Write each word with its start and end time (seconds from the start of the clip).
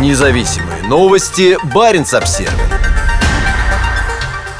Независимые 0.00 0.82
новости. 0.88 1.56
Барин 1.72 2.02
обсерва 2.02 2.50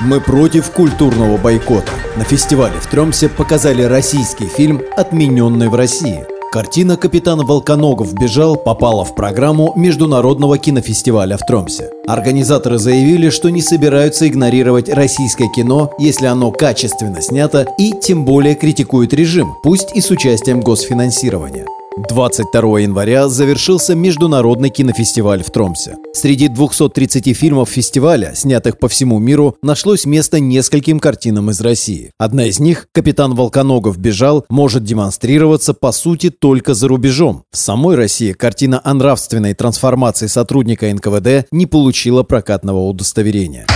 Мы 0.00 0.20
против 0.20 0.70
культурного 0.70 1.36
бойкота. 1.36 1.90
На 2.16 2.22
фестивале 2.22 2.78
в 2.78 2.86
Тромсе 2.86 3.28
показали 3.28 3.82
российский 3.82 4.46
фильм 4.46 4.82
«Отмененный 4.96 5.68
в 5.68 5.74
России». 5.74 6.24
Картина 6.52 6.96
«Капитан 6.96 7.44
Волконогов 7.44 8.14
бежал» 8.14 8.54
попала 8.54 9.04
в 9.04 9.16
программу 9.16 9.72
Международного 9.74 10.56
кинофестиваля 10.56 11.36
в 11.36 11.44
Тромсе. 11.44 11.90
Организаторы 12.06 12.78
заявили, 12.78 13.28
что 13.28 13.50
не 13.50 13.60
собираются 13.60 14.28
игнорировать 14.28 14.88
российское 14.88 15.48
кино, 15.48 15.90
если 15.98 16.26
оно 16.26 16.52
качественно 16.52 17.20
снято 17.20 17.66
и 17.76 17.92
тем 18.00 18.24
более 18.24 18.54
критикует 18.54 19.12
режим, 19.12 19.56
пусть 19.64 19.96
и 19.96 20.00
с 20.00 20.10
участием 20.10 20.60
госфинансирования. 20.60 21.66
22 21.96 22.80
января 22.80 23.28
завершился 23.28 23.94
Международный 23.94 24.70
кинофестиваль 24.70 25.44
в 25.44 25.50
Тромсе. 25.50 25.94
Среди 26.12 26.48
230 26.48 27.36
фильмов 27.36 27.68
фестиваля, 27.68 28.32
снятых 28.34 28.80
по 28.80 28.88
всему 28.88 29.20
миру, 29.20 29.56
нашлось 29.62 30.04
место 30.04 30.40
нескольким 30.40 30.98
картинам 30.98 31.50
из 31.50 31.60
России. 31.60 32.10
Одна 32.18 32.46
из 32.46 32.58
них, 32.58 32.88
«Капитан 32.90 33.34
Волконогов 33.34 33.96
бежал», 33.96 34.44
может 34.48 34.82
демонстрироваться 34.82 35.72
по 35.72 35.92
сути 35.92 36.30
только 36.30 36.74
за 36.74 36.88
рубежом. 36.88 37.44
В 37.52 37.56
самой 37.56 37.94
России 37.94 38.32
картина 38.32 38.80
о 38.82 38.92
нравственной 38.92 39.54
трансформации 39.54 40.26
сотрудника 40.26 40.92
НКВД 40.92 41.46
не 41.52 41.66
получила 41.66 42.24
прокатного 42.24 42.80
удостоверения. 42.88 43.66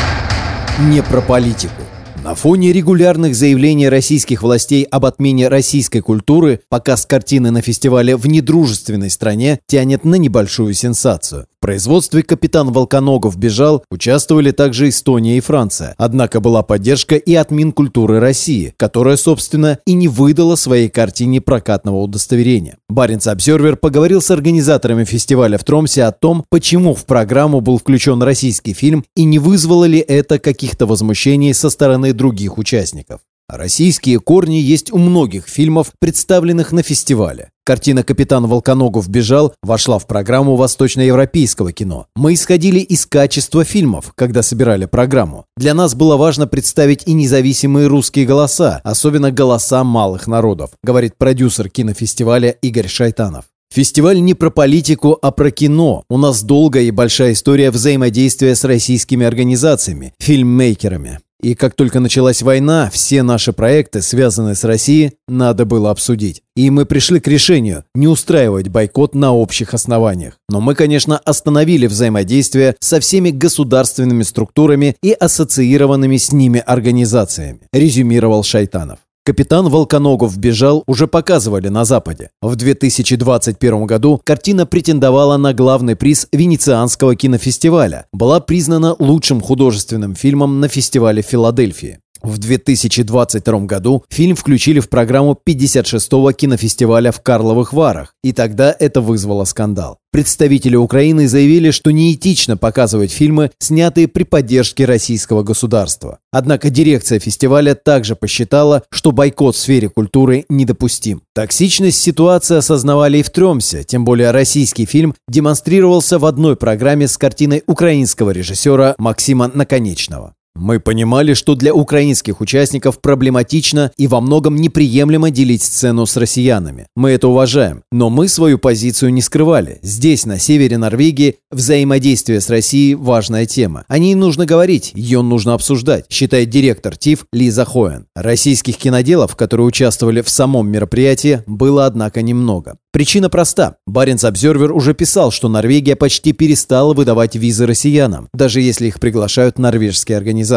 Не 0.80 1.04
про 1.04 1.20
политику. 1.20 1.82
На 2.28 2.34
фоне 2.34 2.74
регулярных 2.74 3.34
заявлений 3.34 3.88
российских 3.88 4.42
властей 4.42 4.82
об 4.82 5.06
отмене 5.06 5.48
российской 5.48 6.00
культуры 6.00 6.60
показ 6.68 7.06
картины 7.06 7.50
на 7.50 7.62
фестивале 7.62 8.18
в 8.18 8.26
недружественной 8.26 9.08
стране 9.08 9.60
тянет 9.66 10.04
на 10.04 10.16
небольшую 10.16 10.74
сенсацию. 10.74 11.46
В 11.58 11.60
производстве 11.60 12.22
«Капитан 12.22 12.70
Волконогов 12.70 13.36
бежал» 13.36 13.82
участвовали 13.90 14.52
также 14.52 14.90
Эстония 14.90 15.38
и 15.38 15.40
Франция. 15.40 15.96
Однако 15.98 16.38
была 16.38 16.62
поддержка 16.62 17.16
и 17.16 17.34
от 17.34 17.50
Минкультуры 17.50 18.20
России, 18.20 18.74
которая, 18.76 19.16
собственно, 19.16 19.80
и 19.84 19.94
не 19.94 20.06
выдала 20.06 20.54
своей 20.54 20.88
картине 20.88 21.40
прокатного 21.40 21.96
удостоверения. 21.96 22.78
Баренц 22.88 23.26
Обсервер 23.26 23.76
поговорил 23.76 24.22
с 24.22 24.30
организаторами 24.30 25.02
фестиваля 25.02 25.58
в 25.58 25.64
Тромсе 25.64 26.04
о 26.04 26.12
том, 26.12 26.44
почему 26.48 26.94
в 26.94 27.04
программу 27.06 27.60
был 27.60 27.78
включен 27.78 28.22
российский 28.22 28.72
фильм 28.72 29.04
и 29.16 29.24
не 29.24 29.40
вызвало 29.40 29.86
ли 29.86 29.98
это 29.98 30.38
каких-то 30.38 30.86
возмущений 30.86 31.52
со 31.54 31.70
стороны 31.70 32.12
других 32.12 32.56
участников. 32.56 33.18
Российские 33.50 34.20
корни 34.20 34.56
есть 34.56 34.92
у 34.92 34.98
многих 34.98 35.48
фильмов, 35.48 35.92
представленных 35.98 36.70
на 36.72 36.82
фестивале. 36.82 37.48
Картина 37.64 38.02
«Капитан 38.02 38.46
Волконогов 38.46 39.08
бежал» 39.08 39.54
вошла 39.62 39.98
в 39.98 40.06
программу 40.06 40.54
восточноевропейского 40.56 41.72
кино. 41.72 42.06
Мы 42.14 42.34
исходили 42.34 42.80
из 42.80 43.06
качества 43.06 43.64
фильмов, 43.64 44.12
когда 44.14 44.42
собирали 44.42 44.84
программу. 44.84 45.46
Для 45.56 45.72
нас 45.72 45.94
было 45.94 46.18
важно 46.18 46.46
представить 46.46 47.04
и 47.06 47.14
независимые 47.14 47.86
русские 47.86 48.26
голоса, 48.26 48.82
особенно 48.84 49.30
голоса 49.30 49.82
малых 49.82 50.26
народов, 50.26 50.70
говорит 50.82 51.16
продюсер 51.16 51.70
кинофестиваля 51.70 52.50
Игорь 52.50 52.88
Шайтанов. 52.88 53.46
Фестиваль 53.72 54.20
не 54.20 54.34
про 54.34 54.50
политику, 54.50 55.18
а 55.20 55.30
про 55.30 55.50
кино. 55.50 56.04
У 56.08 56.16
нас 56.16 56.42
долгая 56.42 56.84
и 56.84 56.90
большая 56.90 57.32
история 57.32 57.70
взаимодействия 57.70 58.54
с 58.54 58.64
российскими 58.64 59.26
организациями, 59.26 60.14
фильммейкерами. 60.18 61.20
И 61.40 61.54
как 61.54 61.74
только 61.74 62.00
началась 62.00 62.42
война, 62.42 62.90
все 62.92 63.22
наши 63.22 63.52
проекты, 63.52 64.02
связанные 64.02 64.56
с 64.56 64.64
Россией, 64.64 65.12
надо 65.28 65.64
было 65.64 65.90
обсудить. 65.90 66.42
И 66.56 66.68
мы 66.70 66.84
пришли 66.84 67.20
к 67.20 67.28
решению 67.28 67.84
не 67.94 68.08
устраивать 68.08 68.68
бойкот 68.68 69.14
на 69.14 69.32
общих 69.32 69.72
основаниях. 69.72 70.34
Но 70.48 70.60
мы, 70.60 70.74
конечно, 70.74 71.16
остановили 71.18 71.86
взаимодействие 71.86 72.74
со 72.80 72.98
всеми 72.98 73.30
государственными 73.30 74.24
структурами 74.24 74.96
и 75.02 75.12
ассоциированными 75.12 76.16
с 76.16 76.32
ними 76.32 76.62
организациями, 76.64 77.60
резюмировал 77.72 78.42
Шайтанов. 78.42 78.98
Капитан 79.28 79.68
Волконогов 79.68 80.38
бежал 80.38 80.84
уже 80.86 81.06
показывали 81.06 81.68
на 81.68 81.84
Западе. 81.84 82.30
В 82.40 82.56
2021 82.56 83.84
году 83.84 84.18
картина 84.24 84.64
претендовала 84.64 85.36
на 85.36 85.52
главный 85.52 85.96
приз 85.96 86.28
Венецианского 86.32 87.14
кинофестиваля. 87.14 88.06
Была 88.10 88.40
признана 88.40 88.96
лучшим 88.98 89.42
художественным 89.42 90.14
фильмом 90.14 90.60
на 90.60 90.68
фестивале 90.68 91.20
Филадельфии. 91.20 91.98
В 92.22 92.38
2022 92.38 93.60
году 93.60 94.04
фильм 94.10 94.34
включили 94.34 94.80
в 94.80 94.88
программу 94.88 95.38
56-го 95.46 96.32
кинофестиваля 96.32 97.12
в 97.12 97.20
Карловых 97.22 97.72
Варах, 97.72 98.14
и 98.22 98.32
тогда 98.32 98.74
это 98.78 99.00
вызвало 99.00 99.44
скандал. 99.44 99.98
Представители 100.10 100.74
Украины 100.74 101.28
заявили, 101.28 101.70
что 101.70 101.90
неэтично 101.90 102.56
показывать 102.56 103.12
фильмы, 103.12 103.50
снятые 103.58 104.08
при 104.08 104.24
поддержке 104.24 104.84
российского 104.84 105.42
государства. 105.42 106.18
Однако 106.32 106.70
дирекция 106.70 107.20
фестиваля 107.20 107.74
также 107.74 108.16
посчитала, 108.16 108.82
что 108.90 109.12
бойкот 109.12 109.54
в 109.54 109.58
сфере 109.58 109.88
культуры 109.88 110.46
недопустим. 110.48 111.22
Токсичность 111.34 112.00
ситуации 112.00 112.56
осознавали 112.56 113.18
и 113.18 113.22
в 113.22 113.30
Тромсе, 113.30 113.84
тем 113.84 114.04
более 114.04 114.30
российский 114.30 114.86
фильм 114.86 115.14
демонстрировался 115.28 116.18
в 116.18 116.24
одной 116.24 116.56
программе 116.56 117.06
с 117.06 117.18
картиной 117.18 117.62
украинского 117.66 118.30
режиссера 118.30 118.94
Максима 118.98 119.50
Наконечного. 119.52 120.34
Мы 120.58 120.80
понимали, 120.80 121.34
что 121.34 121.54
для 121.54 121.72
украинских 121.72 122.40
участников 122.40 123.00
проблематично 123.00 123.92
и 123.96 124.08
во 124.08 124.20
многом 124.20 124.56
неприемлемо 124.56 125.30
делить 125.30 125.62
сцену 125.62 126.04
с 126.04 126.16
россиянами. 126.16 126.88
Мы 126.96 127.10
это 127.10 127.28
уважаем, 127.28 127.84
но 127.92 128.10
мы 128.10 128.26
свою 128.26 128.58
позицию 128.58 129.12
не 129.12 129.22
скрывали. 129.22 129.78
Здесь, 129.82 130.26
на 130.26 130.40
севере 130.40 130.76
Норвегии, 130.76 131.36
взаимодействие 131.52 132.40
с 132.40 132.50
Россией– 132.50 132.94
важная 132.96 133.46
тема. 133.46 133.84
О 133.86 133.98
ней 133.98 134.16
нужно 134.16 134.46
говорить, 134.46 134.90
ее 134.96 135.22
нужно 135.22 135.54
обсуждать, 135.54 136.06
считает 136.10 136.50
директор 136.50 136.96
ТИФ 136.96 137.26
Лиза 137.32 137.64
Хоен. 137.64 138.06
Российских 138.16 138.78
киноделов, 138.78 139.36
которые 139.36 139.66
участвовали 139.68 140.22
в 140.22 140.28
самом 140.28 140.68
мероприятии, 140.68 141.44
было, 141.46 141.86
однако, 141.86 142.20
немного. 142.20 142.78
Причина 142.90 143.30
проста. 143.30 143.76
Баренц 143.86 144.24
Обзервер 144.24 144.72
уже 144.72 144.92
писал, 144.92 145.30
что 145.30 145.48
Норвегия 145.48 145.94
почти 145.94 146.32
перестала 146.32 146.94
выдавать 146.94 147.36
визы 147.36 147.64
россиянам, 147.64 148.28
даже 148.34 148.60
если 148.60 148.88
их 148.88 148.98
приглашают 148.98 149.58
норвежские 149.58 150.18
организации. 150.18 150.47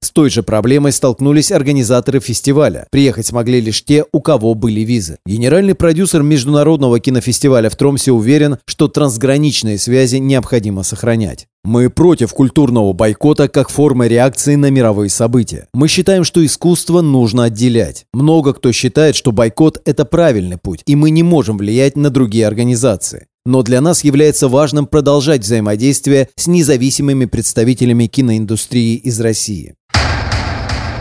С 0.00 0.10
той 0.10 0.30
же 0.30 0.42
проблемой 0.42 0.92
столкнулись 0.92 1.52
организаторы 1.52 2.20
фестиваля. 2.20 2.86
Приехать 2.90 3.26
смогли 3.26 3.60
лишь 3.60 3.84
те, 3.84 4.04
у 4.12 4.20
кого 4.20 4.54
были 4.54 4.80
визы. 4.80 5.18
Генеральный 5.26 5.74
продюсер 5.74 6.22
Международного 6.22 7.00
кинофестиваля 7.00 7.70
в 7.70 7.76
Тромсе 7.76 8.12
уверен, 8.12 8.58
что 8.66 8.88
трансграничные 8.88 9.78
связи 9.78 10.16
необходимо 10.16 10.82
сохранять. 10.82 11.46
Мы 11.64 11.90
против 11.90 12.32
культурного 12.32 12.92
бойкота 12.92 13.48
как 13.48 13.70
формы 13.70 14.06
реакции 14.06 14.54
на 14.54 14.70
мировые 14.70 15.10
события. 15.10 15.66
Мы 15.74 15.88
считаем, 15.88 16.22
что 16.22 16.44
искусство 16.46 17.00
нужно 17.00 17.44
отделять. 17.44 18.06
Много 18.12 18.54
кто 18.54 18.70
считает, 18.70 19.16
что 19.16 19.32
бойкот– 19.32 19.82
это 19.84 20.04
правильный 20.04 20.58
путь, 20.58 20.82
и 20.86 20.94
мы 20.94 21.10
не 21.10 21.24
можем 21.24 21.58
влиять 21.58 21.96
на 21.96 22.10
другие 22.10 22.46
организации. 22.46 23.26
Но 23.46 23.62
для 23.62 23.80
нас 23.80 24.02
является 24.02 24.48
важным 24.48 24.86
продолжать 24.86 25.42
взаимодействие 25.42 26.28
с 26.34 26.48
независимыми 26.48 27.26
представителями 27.26 28.06
киноиндустрии 28.06 28.96
из 28.96 29.20
России. 29.20 29.74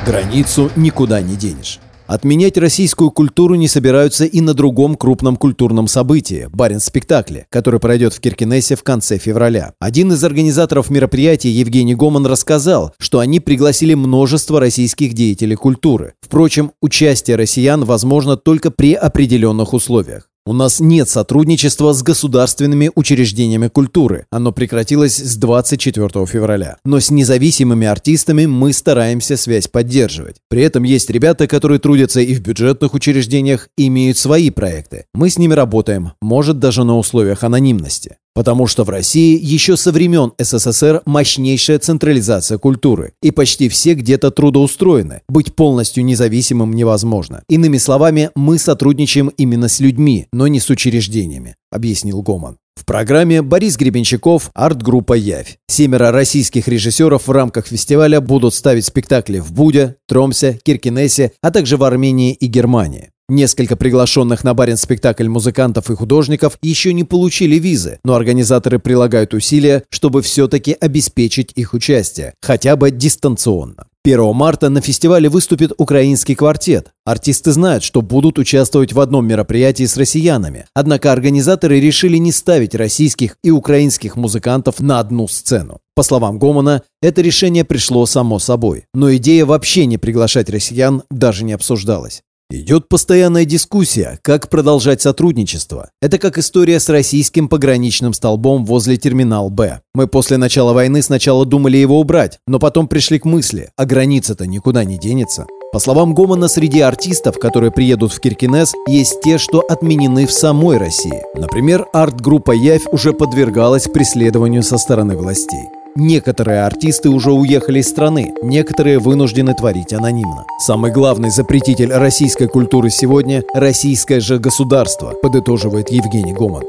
Границу 0.06 0.70
никуда 0.76 1.22
не 1.22 1.36
денешь. 1.36 1.80
Отменять 2.06 2.56
российскую 2.60 3.10
культуру 3.10 3.56
не 3.56 3.68
собираются 3.68 4.26
и 4.26 4.42
на 4.42 4.54
другом 4.54 4.94
крупном 4.94 5.38
культурном 5.38 5.88
событии– 5.88 6.48
Барин-спектакле, 6.54 7.48
который 7.50 7.80
пройдет 7.80 8.14
в 8.14 8.20
Киркинессе 8.20 8.76
в 8.76 8.84
конце 8.84 9.18
февраля. 9.18 9.74
Один 9.80 10.12
из 10.12 10.24
организаторов 10.24 10.92
мероприятия, 10.92 11.50
Евгений 11.50 11.96
Гоман, 11.96 12.28
рассказал, 12.28 12.94
что 13.00 13.18
они 13.18 13.40
пригласили 13.40 13.96
множество 13.96 14.60
российских 14.60 15.14
деятелей 15.14 15.56
культуры. 15.56 16.14
Впрочем, 16.22 16.74
участие 16.80 17.38
россиян 17.38 17.84
возможно 17.84 18.38
только 18.38 18.70
при 18.70 18.94
определенных 18.94 19.74
условиях. 19.74 20.30
У 20.48 20.54
нас 20.54 20.80
нет 20.80 21.10
сотрудничества 21.10 21.92
с 21.92 22.04
государственными 22.04 22.92
учреждениями 22.94 23.68
культуры. 23.68 24.28
Оно 24.30 24.52
прекратилось 24.52 25.18
с 25.18 25.38
24 25.38 26.08
февраля. 26.28 26.78
Но 26.86 27.00
с 27.00 27.10
независимыми 27.10 27.88
артистами 27.88 28.46
мы 28.46 28.72
стараемся 28.72 29.38
связь 29.38 29.68
поддерживать. 29.68 30.36
При 30.48 30.62
этом 30.62 30.84
есть 30.84 31.10
ребята, 31.10 31.48
которые 31.48 31.80
трудятся 31.80 32.22
и 32.22 32.36
в 32.36 32.42
бюджетных 32.42 32.94
учреждениях, 32.94 33.70
имеют 33.76 34.20
свои 34.20 34.52
проекты. 34.52 35.06
Мы 35.16 35.32
с 35.32 35.40
ними 35.40 35.56
работаем, 35.56 36.12
может 36.22 36.60
даже 36.60 36.84
на 36.84 36.96
условиях 36.96 37.44
анонимности. 37.44 38.18
Потому 38.36 38.68
что 38.68 38.84
в 38.84 38.90
России 38.90 39.40
еще 39.42 39.78
со 39.78 39.94
времен 39.94 40.34
СССР 40.38 41.02
мощнейшая 41.06 41.80
централизация 41.80 42.58
культуры, 42.58 43.14
и 43.22 43.32
почти 43.32 43.70
все 43.70 43.94
где-то 43.94 44.30
трудоустроены. 44.30 45.22
Быть 45.30 45.56
полностью 45.56 46.04
независимым 46.04 46.74
невозможно. 46.74 47.44
Иными 47.50 47.78
словами, 47.78 48.32
мы 48.36 48.60
сотрудничаем 48.60 49.30
именно 49.30 49.70
с 49.70 49.80
людьми, 49.80 50.28
но 50.34 50.48
не 50.48 50.60
с 50.60 50.70
учреждениями, 50.70 51.56
объяснил 51.72 52.22
Гоман. 52.22 52.58
В 52.76 52.84
программе 52.86 53.42
Борис 53.42 53.78
Гребенщиков, 53.78 54.52
арт-группа 54.54 55.14
«Явь». 55.14 55.58
Семеро 55.68 56.12
российских 56.12 56.68
режиссеров 56.68 57.28
в 57.28 57.32
рамках 57.32 57.68
фестиваля 57.68 58.20
будут 58.20 58.54
ставить 58.54 58.86
спектакли 58.86 59.40
в 59.40 59.54
Буде, 59.54 59.96
Тромсе, 60.08 60.60
Киркинессе, 60.62 61.32
а 61.42 61.52
также 61.52 61.78
в 61.78 61.84
Армении 61.86 62.34
и 62.34 62.48
Германии. 62.48 63.12
Несколько 63.28 63.76
приглашенных 63.76 64.44
на 64.44 64.54
барин 64.54 64.78
спектакль 64.78 65.28
музыкантов 65.28 65.90
и 65.90 65.96
художников 65.96 66.60
еще 66.62 66.94
не 66.94 67.04
получили 67.04 67.56
визы, 67.56 67.98
но 68.04 68.14
организаторы 68.14 68.78
прилагают 68.78 69.34
усилия, 69.34 69.84
чтобы 69.90 70.22
все-таки 70.22 70.78
обеспечить 70.80 71.52
их 71.56 71.74
участие, 71.74 72.36
хотя 72.40 72.76
бы 72.76 72.92
дистанционно. 72.92 73.88
1 74.04 74.36
марта 74.36 74.70
на 74.70 74.80
фестивале 74.80 75.28
выступит 75.28 75.72
украинский 75.80 76.36
квартет. 76.36 76.92
Артисты 77.04 77.52
знают, 77.52 77.84
что 77.84 78.04
будут 78.04 78.38
участвовать 78.38 78.94
в 78.94 79.00
одном 79.00 79.26
мероприятии 79.26 79.86
с 79.86 79.98
россиянами. 79.98 80.68
Однако 80.76 81.12
организаторы 81.12 81.80
решили 81.80 82.18
не 82.18 82.32
ставить 82.32 82.76
российских 82.76 83.38
и 83.44 83.50
украинских 83.50 84.18
музыкантов 84.18 84.80
на 84.80 85.00
одну 85.00 85.28
сцену. 85.28 85.80
По 85.96 86.04
словам 86.04 86.38
Гомона, 86.38 86.84
это 87.02 87.24
решение 87.24 87.66
пришло 87.66 88.06
само 88.06 88.38
собой. 88.38 88.86
Но 88.94 89.16
идея 89.16 89.48
вообще 89.48 89.88
не 89.88 89.98
приглашать 89.98 90.52
россиян 90.52 91.02
даже 91.10 91.44
не 91.44 91.54
обсуждалась. 91.54 92.22
Идет 92.52 92.90
постоянная 92.90 93.44
дискуссия, 93.44 94.20
как 94.22 94.50
продолжать 94.50 95.02
сотрудничество. 95.02 95.90
Это 96.00 96.20
как 96.20 96.38
история 96.38 96.80
с 96.80 96.90
российским 96.90 97.50
пограничным 97.50 98.14
столбом 98.14 98.66
возле 98.66 98.98
терминал 98.98 99.50
Б. 99.50 99.82
Мы 99.96 100.08
после 100.08 100.38
начала 100.38 100.72
войны 100.72 101.02
сначала 101.02 101.46
думали 101.46 101.78
его 101.78 102.00
убрать, 102.00 102.38
но 102.46 102.60
потом 102.60 102.88
пришли 102.88 103.18
к 103.18 103.26
мысли, 103.26 103.72
а 103.76 103.86
граница-то 103.86 104.46
никуда 104.46 104.84
не 104.84 105.00
денется. 105.00 105.48
По 105.74 105.80
словам 105.80 106.14
Гомона, 106.14 106.48
среди 106.48 106.82
артистов, 106.82 107.40
которые 107.40 107.72
приедут 107.72 108.14
в 108.14 108.20
Киркинес, 108.20 108.74
есть 108.88 109.22
те, 109.22 109.40
что 109.40 109.60
отменены 109.60 110.28
в 110.28 110.32
самой 110.32 110.78
России. 110.78 111.24
Например, 111.36 111.88
арт-группа 111.92 112.52
«Явь» 112.52 112.86
уже 112.92 113.12
подвергалась 113.12 113.90
преследованию 113.90 114.64
со 114.64 114.78
стороны 114.78 115.18
властей. 115.18 115.68
Некоторые 115.98 116.66
артисты 116.66 117.08
уже 117.08 117.32
уехали 117.32 117.80
из 117.80 117.88
страны, 117.88 118.34
некоторые 118.44 119.00
вынуждены 119.00 119.54
творить 119.56 119.94
анонимно. 119.94 120.44
Самый 120.60 120.92
главный 120.92 121.30
запретитель 121.30 121.94
российской 121.94 122.50
культуры 122.50 122.90
сегодня– 122.90 123.44
российское 123.54 124.20
же 124.20 124.38
государство, 124.38 125.14
подытоживает 125.22 125.92
Евгений 125.92 126.34
Гоман. 126.34 126.64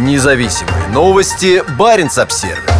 Независимые 0.00 0.88
новости. 0.92 1.62
Барин 1.78 2.08
обсервис 2.16 2.71